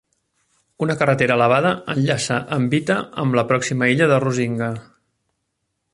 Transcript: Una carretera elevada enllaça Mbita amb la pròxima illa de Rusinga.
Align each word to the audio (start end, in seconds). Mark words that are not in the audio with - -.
Una 0.85 0.95
carretera 1.01 1.35
elevada 1.39 1.73
enllaça 1.95 2.39
Mbita 2.65 2.97
amb 3.25 3.37
la 3.41 3.47
pròxima 3.53 3.93
illa 3.95 4.11
de 4.15 4.19
Rusinga. 4.25 4.71